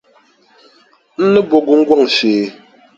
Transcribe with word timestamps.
N 1.21 1.23
ni 1.31 1.39
bo 1.49 1.57
gungɔŋ 1.65 2.01
shee. 2.15 2.43